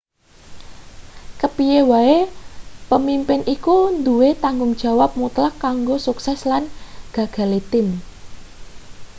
[1.41, 2.17] kepiye wae
[2.89, 6.63] pemimpin iku duwe tanggung jawab mutlak kanggo sukses lan
[7.15, 7.87] gagale tim